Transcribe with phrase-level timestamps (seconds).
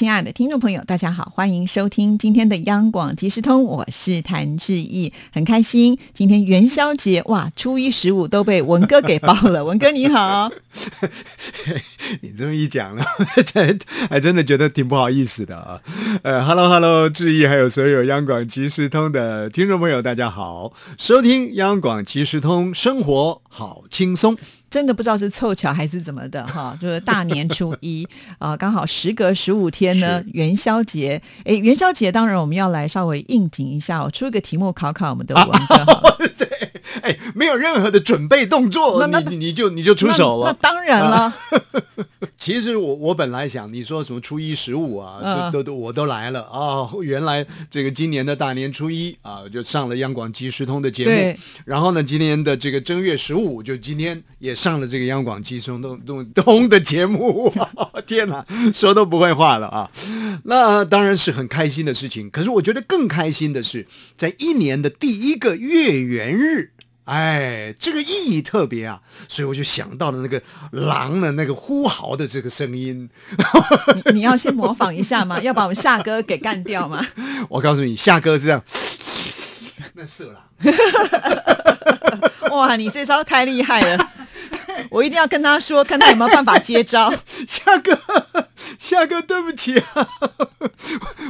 [0.00, 10.50] 亲爱的听众朋友，大家好，欢迎收听今天的央广即时通，我是谭志毅，很开心，今天元宵节，哇，初一十五都被文哥给包了， 文哥你好，
[12.22, 13.04] 你这么一讲呢，
[14.08, 15.82] 还真的觉得挺不好意思的啊，
[16.22, 24.38] 呃，Hello Hello，志毅还有所有央广即时通的听众朋友，大家好，收听央广即时通，生活好轻松。
[24.70, 28.06] 真的不知道是凑巧还是怎么的哈，就是大年初一
[28.38, 31.20] 啊，刚好时隔十五天呢，元宵节。
[31.44, 36.24] 哎，元宵节当然我们要来稍微应景一下，我出一个题目考考我们的文哥。
[36.38, 36.48] 对，
[37.02, 40.46] 哎，没有任何的准备动作，你你就你就出手了。
[40.46, 41.34] 那当然了。
[42.38, 46.88] 其实我我本来想你说什么初一十五啊，都都我都来了啊。
[47.02, 51.38] 原来这个今年的大年初一啊，就上了央广即时通的节目。
[51.64, 54.54] 然后呢，今年的这个正月十五，就今天也。
[54.60, 57.50] 上了这个央广机中东东东的节目，
[58.06, 58.44] 天哪，
[58.74, 59.90] 说都不会话了啊！
[60.44, 62.28] 那当然是很开心的事情。
[62.28, 63.86] 可是我觉得更开心的是，
[64.18, 66.72] 在一年的第一个月圆日，
[67.04, 73.08] 哎，这个意义特别啊，所以我就想到了那个狼的那个呼嚎的这个声音。
[74.12, 75.40] 你要先模仿一下吗？
[75.40, 77.06] 要把我们夏哥给干掉吗？
[77.48, 78.62] 我告诉你，夏哥是这样，
[79.94, 80.42] 那色狼。
[82.52, 84.10] 哇，你这招太厉害了！
[84.90, 87.12] 我一定要跟他说，看他有没有办法接招。
[87.46, 87.98] 夏哥，
[88.78, 90.08] 夏哥，对不起啊，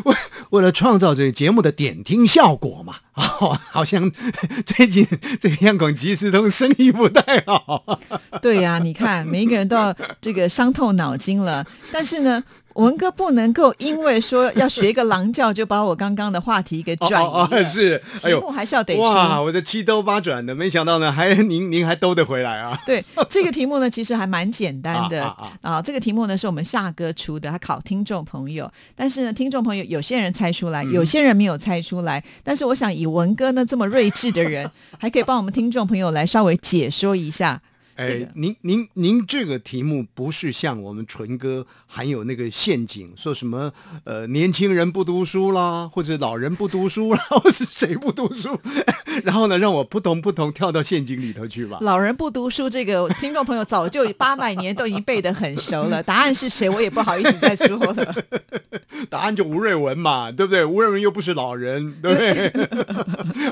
[0.04, 0.16] 为
[0.50, 4.10] 为了创造这个节目的点听效果嘛，啊， 好像
[4.64, 5.06] 最近
[5.40, 7.98] 这个央广即时通生意不太好。
[8.40, 12.42] 对呀，你看每一个人都要这个伤透脑筋了，但是呢。
[12.74, 17.20] 文哥不能够因为说要学一个狼叫，就把我刚刚的话题给转
[17.50, 17.64] 移。
[17.64, 22.78] 是，哎呦还是要得哇，我这七兜八转的，没想到呢，还您您还兜得回来啊？
[22.86, 25.24] 对，这个题目呢，其实还蛮简单的
[25.60, 25.82] 啊。
[25.82, 28.70] 这个题目呢，是我们夏哥出的，他考听众朋友。
[28.94, 32.22] 但是呢，听众朋友有些人猜出来，有些人没有猜出来。
[32.44, 37.60] 但是我想，以文哥呢这么睿智的人，还可以帮我们听众朋友来稍微解说一下。
[38.00, 43.70] 哎，您您您这个题目不是像我们纯哥含有那个陷阱，说什么
[44.04, 48.58] 呃年轻人不读书啦，或者老人不读书啦， 或是谁不读书，
[49.22, 51.76] 然后呢让我扑通扑通跳到陷阱里头去吧。
[51.82, 56.02] 老人不读书，这个听众朋友早就八百年都已经背得很熟了。
[56.02, 58.14] 答案是谁，我也不好意思再说了。
[59.10, 60.64] 答案就吴瑞文嘛，对不对？
[60.64, 62.48] 吴瑞文又不是老人，对不对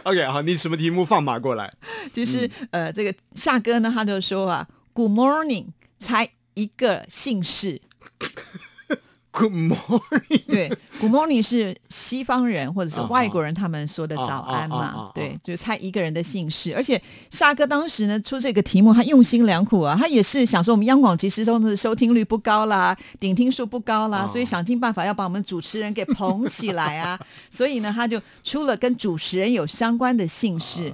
[0.04, 1.70] ？OK，好，你什么题目放马过来？
[2.14, 4.37] 其实呃，这个夏哥呢，他就说。
[4.38, 5.66] 说啊，Good morning，
[5.98, 7.80] 猜一个姓氏。
[9.30, 10.68] Good morning，对
[10.98, 15.12] ，Good morning 是西方人或者是外国人他们说的早安嘛？
[15.14, 16.74] 对，就猜一个人的姓氏。
[16.74, 17.00] 而且
[17.30, 27.18] 沙哥当时呢出这个题目，他用心良苦啊，他也是想说我们央广其实中的收听率不高啦，顶听数不高啦，所以想尽办法要把我们主持人给捧起来啊。
[27.50, 30.92] 所以呢，他就出了跟主持人有相关的姓氏。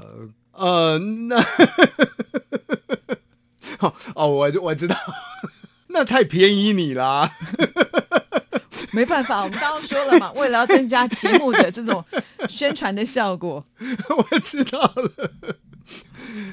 [0.52, 1.42] 呃，那。
[4.14, 4.96] 哦，我我知道，
[5.88, 7.30] 那太便宜你啦。
[8.92, 12.04] 没办法，我们刚刚说了嘛，为了要增加节目的这种
[12.48, 13.64] 宣传的效果，
[14.30, 15.30] 我知道了。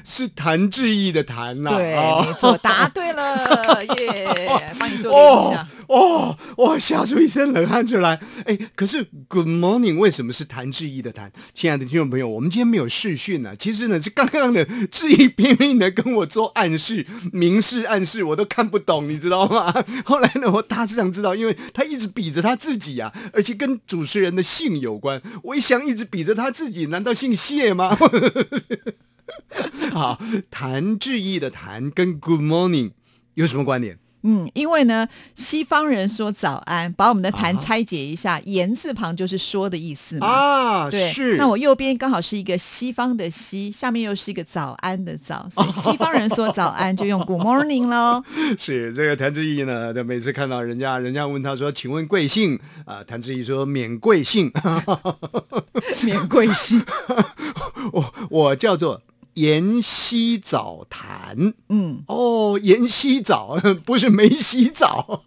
[0.04, 1.94] 是谭志毅的谭呐，对，
[2.26, 4.72] 没错，答对了， 耶！
[4.78, 5.62] 帮你做一下。
[5.62, 8.18] 哦，哦哇，吓出一身冷汗出来。
[8.46, 11.30] 哎，可是 Good morning 为什么是谭志毅的谭？
[11.52, 13.54] 亲爱的听众朋友，我们今天没有试训呢。
[13.56, 19.72] 其实呢，是刚刚的志毅拼命的跟我做暗示、明示、暗示，我都看不懂，你知道吗？
[20.04, 25.20] 后来呢，我大致上知道，因为他一直比着他自己呀，而且跟主持人的姓有关。
[25.42, 27.96] 我一想，一直比着他自己，难道姓谢吗？
[29.92, 30.18] 好，
[30.50, 32.92] 谭志毅的谭跟 Good morning
[33.34, 33.98] 有什么关联？
[34.24, 40.26] 嗯，因为呢，西方人说早安，把我们的谈拆解一下，言字旁就是说的意思嘛。
[40.26, 41.36] 啊，对，是。
[41.36, 48.22] 那我右边刚好是一个西方的西，下面又是一个早安的早，所以 西方人说早安就用 Good morning 喽。
[48.58, 53.02] 是这个谭志毅呢，就每次看到人家人家问他说，请问贵姓啊？
[53.04, 54.52] 谭志毅说免贵姓，
[56.04, 56.80] 免贵姓。
[57.92, 59.02] 我我叫做。
[59.34, 65.22] 盐溪早谈，嗯，哦，沿溪早 不是没洗澡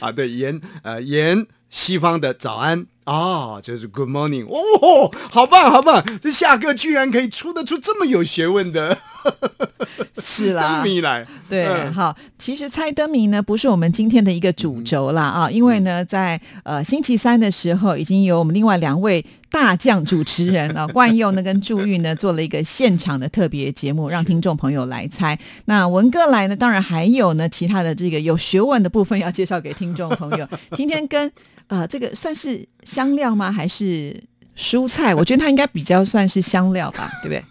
[0.00, 2.86] 啊，对，沿呃沿西方的早安。
[3.04, 8.98] 啊，就是 Good morning，哦，好棒好棒，这夏哥居然可以出得出这么有学问的。
[10.18, 11.26] 是啦，灯谜来。
[11.48, 25.38] 对，好，其实猜灯谜呢不是我们今天的一个主轴啦啊，因为呢，在呃星期三的时候，已经有我们另外两位大将主持人啊， 冠佑呢跟祝玉呢做了一个现场的特别节目，让听众朋友来猜。
[25.66, 30.48] 那文哥来呢，当然还有呢其他的这个有学问的部分要介绍给听众朋友。
[30.72, 31.30] 今天跟
[31.68, 33.52] 呃这个算是香料吗？
[33.52, 34.20] 还是？
[34.56, 37.46] 蔬菜， 我觉得它应该比较算是香料吧， 对不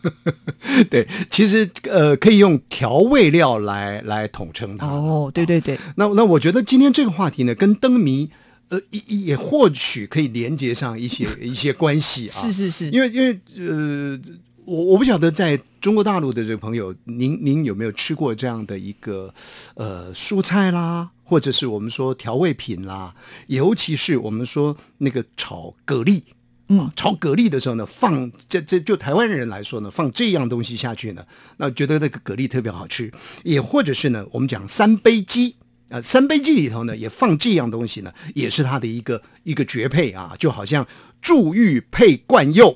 [0.84, 0.84] 对？
[0.90, 4.88] 对，其实呃，可以用调味料来来统称它。
[4.88, 5.78] 哦，对对对。
[5.96, 8.30] 那那我觉得今天这个话题呢，跟灯谜
[8.70, 12.42] 呃也也或许可以连接上一些一些关系啊。
[12.42, 12.90] 是是是。
[12.90, 14.20] 因为因为呃，
[14.66, 19.32] 我我不晓得在中国大陆的这个朋友，您您有没有吃过这样的一个
[19.76, 23.14] 呃蔬菜啦，或者是我们说调味品啦，
[23.46, 26.24] 尤其是我们说那个炒蛤蜊。
[26.68, 31.24] 嗯，炒蛤蜊的时候呢，放这这就台湾人来说呢，放这样东西下去呢，
[31.58, 33.12] 那觉得那个蛤蜊特别好吃。
[33.44, 35.58] 也或者是呢，我们讲三杯鸡
[35.90, 40.88] 啊，三杯鸡里头呢也放这样东西呢，也是它的一个一个绝配啊，就好像
[41.22, 42.76] 祝玉配冠佑，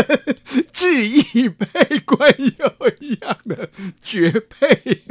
[0.72, 3.70] 志毅配冠佑一样的
[4.02, 5.04] 绝配。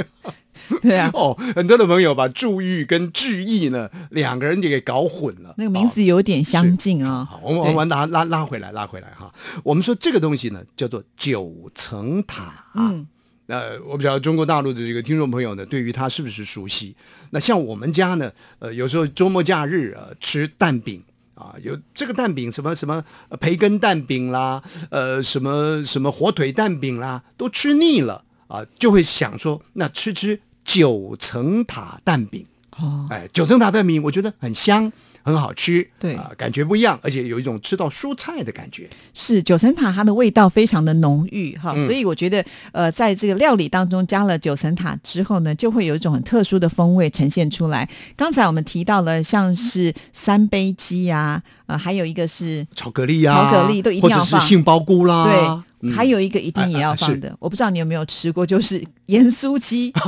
[0.87, 7.27] 对啊，哦，很多的朋友把注意跟志意呢两个人就给搞混了，那个名字有点相近啊。
[7.29, 9.33] 好，我们我们拉拉拉回来，拉回来哈。
[9.63, 12.65] 我们说这个东西呢叫做九层塔。
[12.75, 13.05] 嗯，
[13.47, 16.95] 那我不知道中国大陆的这个听众朋友呢，对于它是不是熟悉？
[17.31, 21.03] 那像我们家呢，呃，有时候周末假日啊吃蛋饼
[21.33, 23.03] 啊，有这个蛋饼什么什么
[23.41, 30.39] 培根蛋饼啦，呃，什么什么火腿蛋饼啦，都吃腻了啊，就会想说那吃吃。
[30.67, 32.45] 九层塔蛋饼
[32.77, 34.91] 哦，哎，九层塔蛋饼我觉得很香，
[35.23, 38.87] 很好吃，对啊，感觉不一样，而且有一种吃到蔬菜的感觉。
[39.13, 47.89] 是九层塔，它的味道非常的浓郁哈，所以我觉得呃，在这个料理当中加了九层塔之后呢，就会有一种很特殊的风味呈现出来。
[48.17, 55.63] 刚才我们提到了像是三杯鸡呀，呃，还有一个是巧克力呀，巧克力都一定要放，杏鲍菇啦，对。
[55.95, 59.93] 还有一个一定也要放的，我不知道你有没有吃过，就是 盐酥鸡。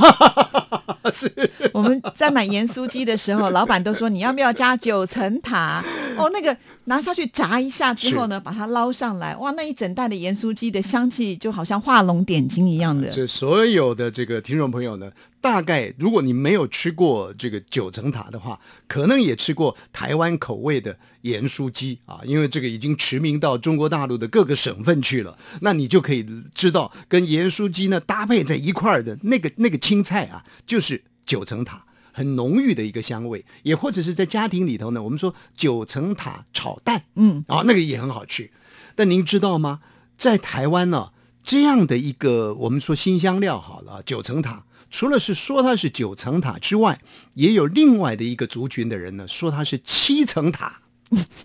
[1.12, 1.32] 是
[1.72, 5.82] 我们在买盐酥鸡的时候，老板都说你要不要加九层塔？
[6.16, 6.56] 哦，那个
[6.90, 13.08] 拿下去炸一下之后呢，把它捞上来，哇，那一整袋的盐酥鸡的香气就好像画龙点睛一样的。
[13.08, 15.08] 这所有的这个听众朋友呢？
[15.40, 18.58] 大概如果你没有吃过这个九层塔的话，
[18.88, 25.38] 可能也吃过台湾口味的盐酥鸡啊，因为这个已经驰名到中国大陆的各个省份去了。
[25.60, 33.44] 那你就可以知道，跟盐酥鸡呢搭配在一块儿的那个那个青菜啊，就是九层塔，很浓郁的一个香味。
[33.62, 38.50] 也或者是在家庭里头呢，我们说九层塔炒蛋，嗯，啊，那个也很好吃。
[38.94, 39.80] 但您知道吗？
[40.18, 41.10] 在台湾呢，
[41.42, 44.64] 这样的一个我们说新香料好了，九层塔。
[44.90, 47.00] 除了是说它是九层塔之外，
[47.34, 50.80] 也有另外的一个族群的人呢，说它是七层塔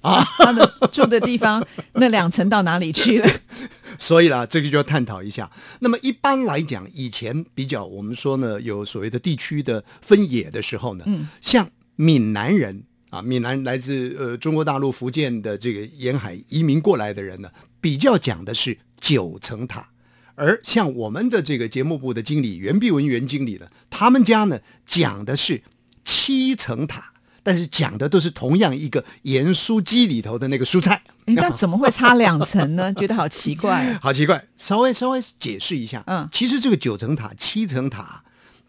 [0.02, 3.30] 啊， 他的住的地方那两层到哪里去了？
[3.98, 5.52] 所以啦，这个就要探讨一下。
[5.80, 17.50] 那么一般来讲，以前比较我们说呢，有所谓的地区的分野的时候呢，嗯，像闽南人啊，闽南来自呃中国大陆福建的这个沿海移民过来的人呢，
[17.80, 19.90] 比较讲的是九层塔。
[20.38, 25.64] 而像我们的这个节目部的经理袁碧文袁经理呢，他们家呢讲的是
[26.04, 27.14] 七层塔，
[27.46, 31.04] 但是讲的都是同样一个盐酥鸡里头的那个蔬菜。
[31.26, 32.92] 那怎么会差两层呢？
[32.98, 34.48] 觉得好奇怪，好奇怪。
[34.58, 38.24] 稍微稍微解释一下，嗯，其实这个九层塔、七层塔，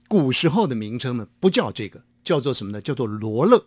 [0.06, 2.80] 古时候的名称呢不叫这个，叫做什么呢？
[2.82, 3.64] 叫做罗勒。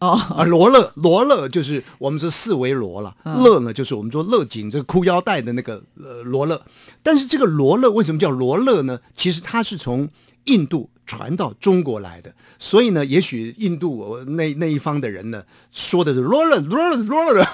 [0.00, 6.60] 哦啊，罗勒，罗勒就是我们说四维罗了，勒呢就是我们说勒紧这个裤腰带的那个呃罗勒。
[7.02, 9.00] 但是这个罗勒为什么叫罗勒呢？
[9.14, 10.10] 其实它是从
[10.44, 17.44] 印度传到中国来的，所以呢，也许印度那那一方的人呢说的是罗勒，罗勒，罗勒，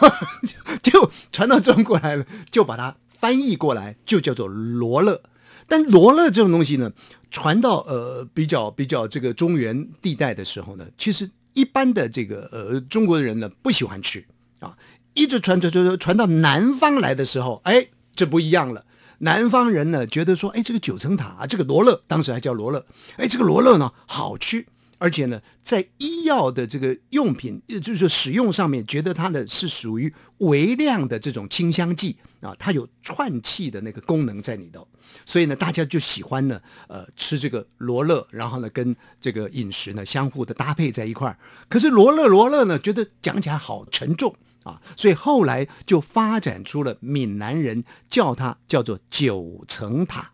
[0.83, 5.23] 就传到中国来了，就把它翻译过来，就叫做罗勒。
[5.67, 6.93] 但罗勒这种东西呢，
[7.31, 11.31] 传到呃比较比较这个中原地带的时候呢，其实。
[11.55, 14.25] 一般的这个呃中国人呢不喜欢吃
[14.61, 14.76] 啊，
[15.14, 18.85] 一直传传传传到南方来的时候，哎，这不一样了。
[19.18, 22.84] 南方人呢觉得说，哎，这个九层塔啊，这个罗勒，当时还叫罗勒，
[23.16, 24.64] 哎，这个罗勒呢好吃，
[24.98, 34.87] 而且呢在医药的这个用品，就是使用上面，觉得它呢是属于微量的这种清香剂啊，它有串气的那个功能在里头。
[35.25, 41.37] 所以呢，大家就喜欢呢，呃，吃这个罗勒，然后呢，跟这个饮食呢相互的搭配在一块儿。
[41.68, 50.33] 可是罗勒罗勒呢，觉得讲起来好沉重啊，所以后来就发展出了闽南人叫它叫做九层塔。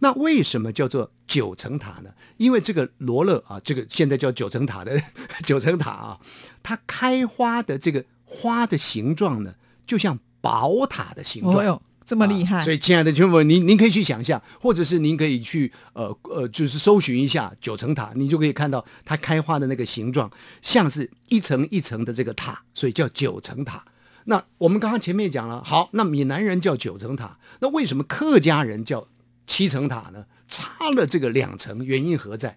[0.00, 2.10] 那为什么叫做九层塔呢？
[2.36, 5.00] 因为这个罗勒啊，这个现在叫九层塔的
[5.44, 6.20] 九层塔啊，
[6.62, 9.54] 它开花的这个花的形状呢，
[9.86, 11.80] 就像宝塔的形状。
[12.06, 20.30] 这么厉害，所以亲爱的听众朋友，您您可以去想象，或者是您可以去呃呃，就是搜寻一下九层塔，你就可以看到它开花的那个形状，
[20.62, 23.84] 像是一层一层的这个塔，所以叫九层塔。
[24.26, 29.08] 那我们刚刚前面讲了，好，那闽南人叫九层塔，那为什么客家人叫
[29.48, 30.26] 七层塔呢？
[30.46, 32.56] 差了这个两层，原因何在？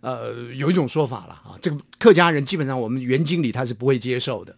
[0.00, 4.56] 呃，有一种说法了啊，这个客家人基本上我们原经理他是不会接受的，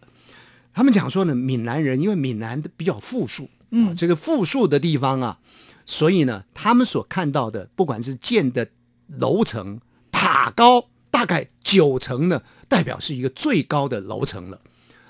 [0.71, 3.49] 他们讲说呢，闽南人因为闽南的比较富庶。
[3.71, 5.39] 嗯，这个富庶的地方啊，
[5.85, 8.69] 所以呢，他们所看到的，不管是建的
[9.07, 9.79] 楼层
[10.11, 14.59] 塔高大概九层呢，代表是一个最高的楼层了。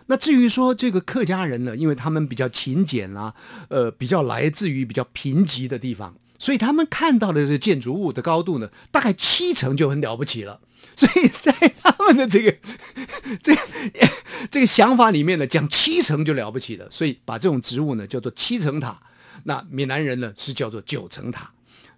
[0.08, 3.34] 那至于说这个客家人呢，因为他们比较勤俭啦，
[3.70, 10.62] 呃，比较来自于比较贫瘠的地方，所以他们看到的这建筑物的高度呢，大概七层就很了不起了。
[10.96, 11.52] 所以在
[11.84, 12.56] 他们的这个
[13.44, 13.62] 这个
[14.50, 19.00] 这个想法里面呢，讲七层就了不起了，所以把这种植物呢叫做七层塔。
[19.44, 21.52] 那闽南人呢是叫做九层塔。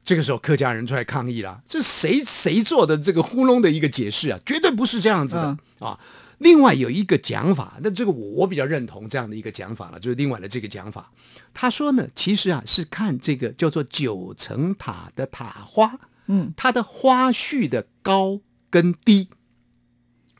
[0.03, 4.39] 这个时候客家人出来抗议了，这谁谁做的这个糊弄的一个解释啊？
[4.43, 5.97] 绝对不是这样子的啊！
[6.41, 11.11] 另外有一个讲法，那这个我我比较认同这样的一个讲法了，就是另外的这个讲法。
[11.53, 18.41] 他说呢，其实啊是看这个叫做九层塔的塔花，嗯，它的花序的高。
[18.73, 19.27] 跟低，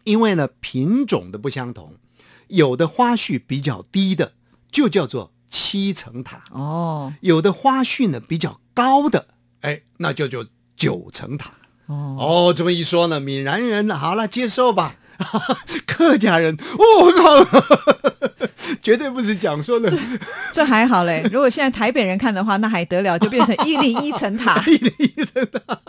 [0.06, 1.96] 因为呢品种的不相同，
[2.48, 4.32] 有的花序比较低的
[4.72, 9.28] 就叫做七层塔哦，有的花序呢比较高的，
[9.60, 10.46] 哎，那就叫
[10.78, 11.52] 九层塔
[11.88, 12.16] 哦。
[12.18, 14.96] 哦，这么一说呢，闽南人好了接受吧，
[15.88, 17.62] 客家人我靠，
[18.82, 19.92] 绝对不是讲说的，
[20.54, 21.22] 这还好嘞。
[21.32, 25.80] 如果现在台北人看的话，那还得了，就变成一零一层塔，一零一层塔。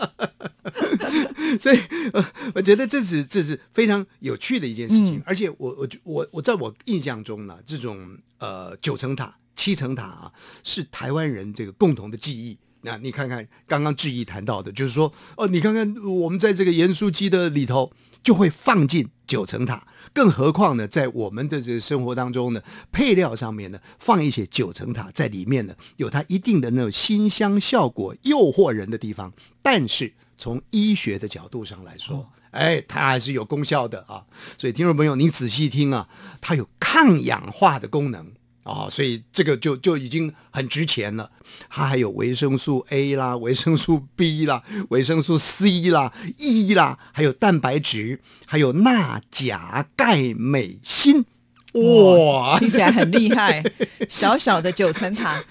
[1.59, 1.79] 所以，
[2.13, 2.25] 呃，
[2.55, 10.31] 我觉得这是这是非常有趣的一件事情，而且我我我我在我印象中呢，这种呃九层塔、七层塔啊，
[10.63, 12.57] 是台湾人这个共同的记忆。
[12.81, 17.91] 那你看看刚刚志毅谈到的，就是说，哦，你看看我们在这个盐酥鸡的里头
[18.23, 22.61] 就会放进九层塔，更何况呢，在我们的这个生活当中呢，
[22.91, 30.13] 配料上面呢放一些九层塔在里面呢，有它一定的那种馨香效果、诱惑人的地方，但是。
[30.35, 34.25] 从医学的角度上来说，哎，它还是有功效的啊。
[34.57, 36.09] 所以听众朋友，你仔细听啊，
[36.41, 38.29] 它有抗氧化的功能
[38.63, 41.29] 啊，所以这个就就已经很值钱了。
[41.69, 51.25] 它还有维生素 A 啦、 维生素 B 啦、维生素 C 啦、E 啦，还有蛋白质，还有钠、钾、钙、镁、锌。
[51.73, 53.63] 哇，听起来很厉害！
[54.07, 55.43] 小小的九层塔，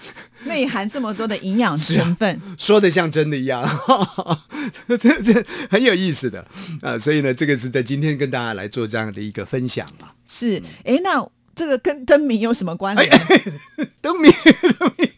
[0.45, 3.61] 内含这么多的营养成分，说的像真的一样，
[4.87, 6.47] 这这很有意思的
[6.81, 6.97] 啊！
[6.97, 10.15] 所以呢，这个是在今天跟大家来做这样的一个分享啊。
[10.25, 13.09] 是，哎，那这个跟灯谜有什么关联？
[14.01, 14.29] 灯谜，
[14.79, 15.09] 灯谜，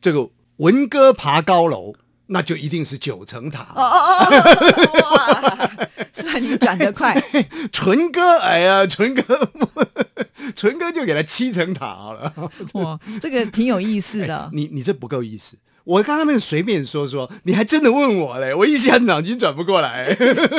[0.00, 1.94] 这个文哥爬高楼。
[2.32, 5.00] 那就一定是九层塔哦哦哦！
[5.02, 7.12] 哇，是啊，你转得快。
[7.72, 9.50] 纯哥，哎呀，纯哥，
[10.54, 12.32] 纯哥就给他七层塔好了。
[12.74, 14.48] 哇，这个挺有意思的。
[14.52, 15.56] 你你这不够意思。
[15.84, 20.14] 我刚刚那个随便说说，你还真的问我嘞，我一下脑筋转不过来。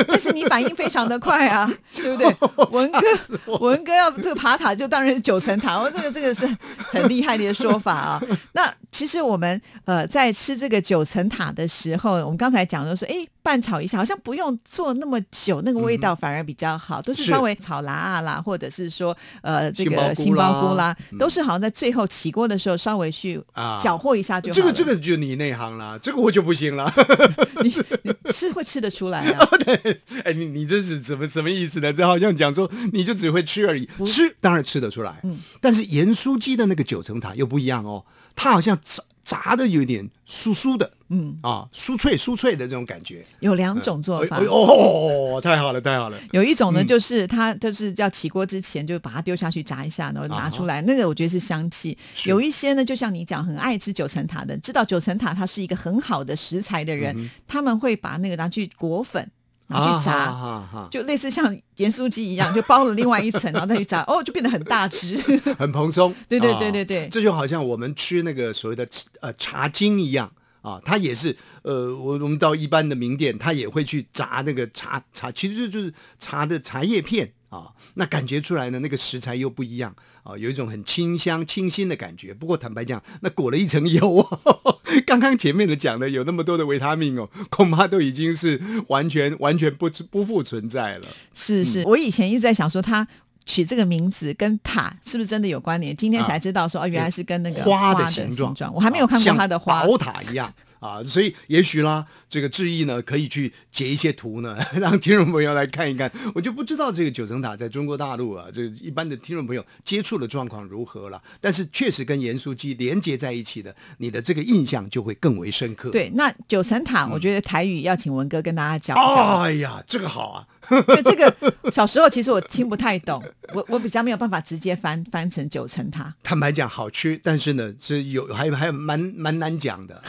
[0.08, 2.26] 但是你反应非常的快啊， 对不对？
[2.70, 5.78] 文哥，文哥要这个爬塔，就当然是九层塔。
[5.78, 8.22] 我这个这个是很厉害的一个说法啊。
[8.52, 13.26] 那其实我们呃在吃这个九层塔的时候，我们刚才讲的说，哎。
[13.42, 17.02] 拌炒一下，好像不用做那么久，那个味道反而比较好。
[17.02, 23.42] 都是稍微炒辣啊啦，或者是说呃这个杏鲍菇啦，都是好像在最后起锅的时候稍微去
[23.80, 24.54] 搅和一下就好。
[24.54, 26.92] 这个这个就你内行啦，这个我就不行了。
[27.62, 29.48] 你你吃会吃得出来啊？
[30.24, 31.92] 哎，你你这是怎么什么意思呢？
[31.92, 35.18] 这好像讲说你就只会吃而已，吃当然吃得出来。
[35.24, 38.04] 嗯，但是盐酥鸡的那个九层塔又不一样哦，
[38.36, 38.78] 它好像
[39.24, 43.24] 炸的有点酥酥的，嗯啊，酥脆酥脆的这种感觉。
[43.40, 46.18] 有两种做法哦，太好了太好了。
[46.32, 51.96] 有一种呢，就是它就是要起锅之前就把它丢下去炸一下，然后拿出来，那个我觉得是香气。
[52.24, 59.30] 有一些呢，就像你讲，很爱吃九层塔的，知道九层塔它是一个很好的食材的人，他们会把那个拿去裹粉。
[59.72, 65.16] 去炸，就类似像盐酥鸡一样，就包了另外一层，然后再去炸， 哦，就变得很大只，
[65.58, 66.14] 很蓬松。
[66.28, 68.86] 对对对对对，这就好像我们吃那个所谓的
[69.20, 70.30] 呃茶精一样
[70.62, 77.32] 啊，它也是呃，我我们到一般的名店，它也会去炸那个茶茶，其实就是茶的茶叶片。
[77.52, 82.32] 啊，那感觉出来呢，那个食材又不一样啊，有一种很清香、清新的感觉。
[82.32, 91.06] 不过坦白讲，那裹了一层油，哦 刚刚前面的讲的有那么多的维他命哦，恐怕都已经是完全完全不不复存在了。
[91.34, 93.06] 是是，我以前一直在想说，他
[93.44, 95.94] 取这个名字跟塔是不是真的有关联？
[95.94, 100.50] 今天才知道说，哦，原来是跟那个花的形状，我还没有看过它的花宝塔一样。
[100.82, 106.10] 啊，所以也许啦，这个志毅呢，可以去截一些图呢， 让听众朋友来看一看。
[106.34, 111.22] 我就不知道这个九层塔在中国大陆啊，这一般的听众朋友接触的状况如何了。
[111.40, 115.90] 但是确实跟盐酥鸡连接在一起的，你的这个印象就会更为深刻。
[115.90, 118.96] 对，那九层塔，我觉得台语要请文哥跟大家讲。
[119.40, 121.32] 哎呀，这个好啊，因为这个
[121.70, 123.22] 小时候其实我听不太懂，
[123.54, 126.12] 我我比较没有办法直接翻翻成九层塔。
[126.24, 130.02] 坦白讲，好吃，但是呢，是有还有还有蛮蛮难讲的。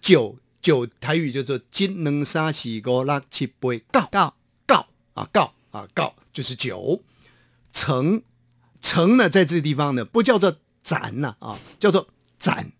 [0.00, 4.36] 九九台语叫做金能沙西五六七八告告
[4.66, 7.02] 告啊告啊告就是九
[7.72, 8.22] 层
[8.80, 12.72] 层呢，在这个地方呢不叫做展呐啊，叫做展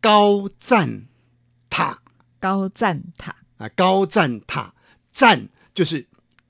[0.00, 1.06] 高赞
[1.70, 2.02] 塔
[2.38, 4.74] 高赞塔啊高赞塔
[5.10, 6.06] 赞就是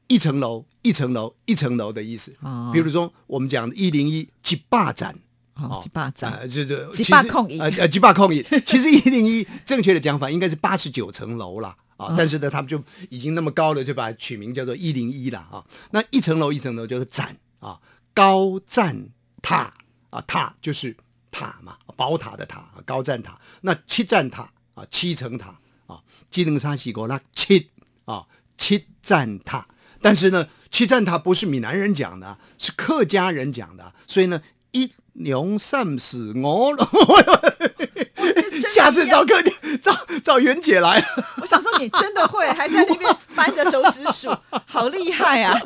[0.07, 2.37] 一层楼一层楼一层楼的意思。
[2.41, 5.19] 啊，比如说我们讲一零一七霸展。
[5.61, 8.41] 哦，几把掌，就就几把控一，呃呃，几把控一。
[8.65, 15.65] 其实一零一正确的讲法应该是八十九层楼了啊，但是呢，他们就已经那么高了，就把取名叫做一零一了啊。
[15.91, 17.81] 那一层楼一层楼就是展啊，
[18.15, 19.09] 高站
[19.43, 19.75] 塔
[20.11, 20.97] 啊，塔就是
[21.33, 23.37] 塔嘛，宝塔的塔，高站塔。
[23.63, 26.01] 那七站塔啊，七层塔啊，
[26.31, 27.69] 基能山西国那七
[28.05, 28.25] 啊，
[28.57, 29.67] 七站塔。
[30.01, 34.41] 但是呢，七站塔不是闽南人讲的，是客家人讲的，所以呢。
[34.71, 36.89] 一两三四五了，
[38.75, 39.35] 下次找客
[39.81, 41.03] 找找袁姐来。
[41.41, 44.31] 我想说你真的会，还在那边翻着手指数，
[44.67, 45.59] 好厉害啊！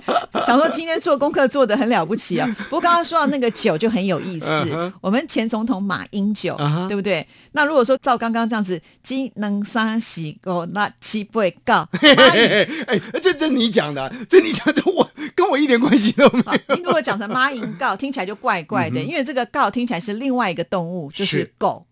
[0.46, 2.48] 想说今天做功课做的很了不起啊。
[2.64, 6.56] 不过刚刚说到那个酒就很有意思，我们前总统马英九，
[6.88, 7.26] 对不对？
[7.52, 11.88] 那如果说照刚刚这样子，金能三喜狗那七不会告。
[12.00, 16.76] 哎，这这你讲的，这你讲的，我跟我一点关系都没有。
[16.76, 19.00] 你如果讲成马英告，听起来就怪怪的。
[19.00, 21.84] 因为这个告听起来是另外一个动物，就是狗，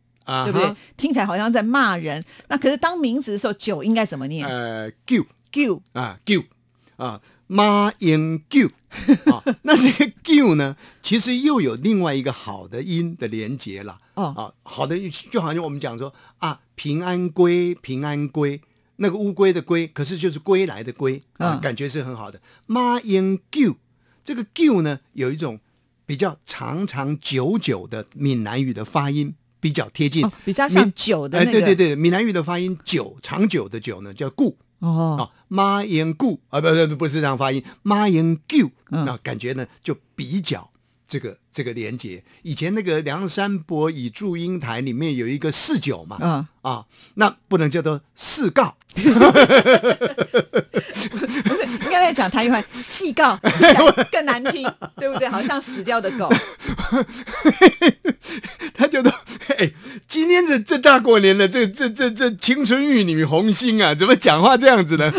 [0.44, 0.74] 对不对？
[0.96, 2.22] 听起来好像在骂人。
[2.48, 4.46] 那可是当名字的时候，酒应该怎么念？
[4.46, 6.44] 呃，gu gu 啊，gu
[6.96, 8.68] 啊，马英九
[9.32, 9.42] 啊。
[9.62, 13.98] 那这个 gu 呢，其实又有另外一个好的音的连接了。
[14.14, 14.96] 哦啊，好的，
[15.30, 18.60] 就好像我们讲说啊，平安归，平安归，
[18.96, 22.40] 那个乌龟的龟，可是就是归来的归啊，感觉是很好的。
[22.66, 23.76] 马英九，
[24.24, 25.60] 这个 gu 呢，有一种。
[26.06, 31.52] 比较长长久久的闽南语的发音比较贴近，比较像酒的那个。
[31.52, 40.70] 对对对，闽南语的发音久长久的久呢叫固哦，妈言固啊，不不不是这样发音，妈言固，那感觉呢就比较。
[41.10, 48.76] 这个这个连接，以前那个梁山伯与祝英台里面有一个四九嘛，啊啊，那不能叫做四告，
[51.90, 53.36] 应该在讲台语话，细告
[54.12, 55.28] 更难听，对不对？
[55.28, 56.30] 好像死掉的狗，
[58.72, 59.12] 他觉得，
[59.58, 59.72] 哎，
[60.06, 65.12] 今天这这大过年的，这这这这青春玉女红星啊，怎么讲话这样子呢？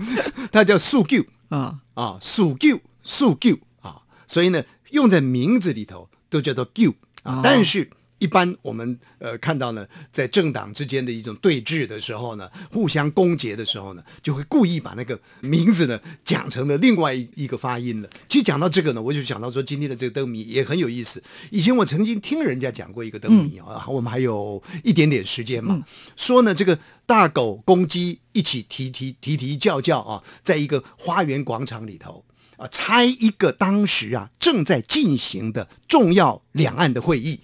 [0.50, 4.62] 他叫素旧啊啊，素旧素旧啊，所以呢。
[4.90, 6.94] 用在名字里头都叫做 “gu”，
[7.42, 7.90] 但是，
[8.24, 18.08] 一般我们呃看到呢，在政党之间的一种对峙的时候呢，互相攻讦的时候呢，就会故意把那个名字呢讲成了另外一一个发音了。
[18.26, 21.22] 其实讲到这个呢，我就想到说，今天的这个灯谜也很有意思。
[21.50, 25.84] 以前我曾经听人家讲过一个灯谜啊，我们还有一点点时间嘛，
[26.16, 32.24] 说呢，这个大狗公鸡一起啼啼啼啼叫叫啊，在一个花园广场里头。
[32.56, 37.40] 啊，猜一个当时啊正在进行的重要两岸的会议，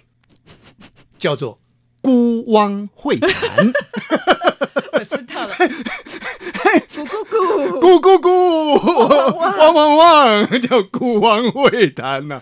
[1.21, 1.61] 叫做
[2.01, 3.73] 孤汪会谈。
[7.05, 12.41] 咕咕咕，咕咕咕，汪汪汪，叫孤汪会谈呐。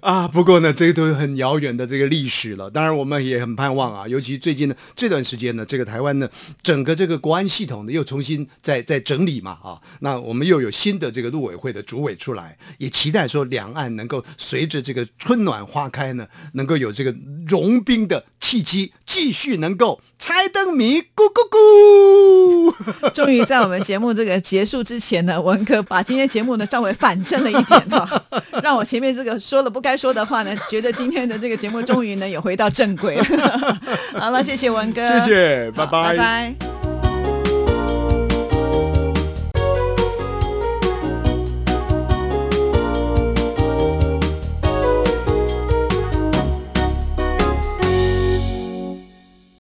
[0.00, 2.70] 啊，不过呢，这个都是很遥远的这个历史了。
[2.70, 6.28] 当然，我们也很盼望啊，尤其最近呢这段时间呢，这个台湾呢，
[6.62, 9.80] 整个这个国安系统呢又重新在在整理嘛啊。
[10.00, 17.14] 那我们又有新的这个陆委会的主委出来，也期待说两岸能够随着这个春暖花开呢，能够有这个
[17.46, 22.74] 融冰的契机，继续能够猜灯谜，咕咕咕。
[23.14, 28.22] 终于在我们节目这个结束之前呢， 文哥把今天节目呢稍微反正了一点哈，
[28.62, 33.78] 让我前面这个说了不该说的话呢，觉得今天的这个节目终于呢也回到正轨了。
[34.18, 36.75] 好了，谢谢文哥，谢谢，拜拜，拜拜。